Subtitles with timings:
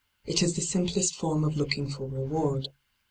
[0.25, 2.69] It is the simplest form of looking for reward.